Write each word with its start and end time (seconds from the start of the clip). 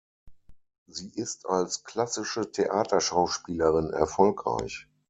Sie 0.87 1.09
ist 1.13 1.45
als 1.47 1.83
klassische 1.83 2.51
Theaterschauspielerin 2.51 3.91
erfolgreich. 3.91 4.87